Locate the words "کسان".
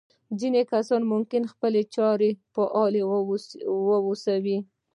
0.71-1.01